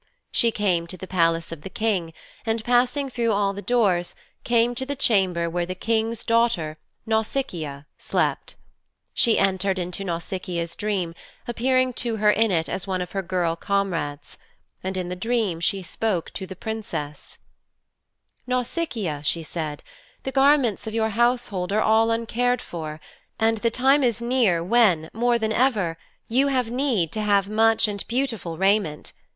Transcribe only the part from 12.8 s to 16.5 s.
one of her girl comrades. And in the dream she spoke to